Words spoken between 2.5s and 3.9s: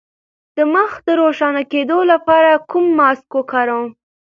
کوم ماسک وکاروم؟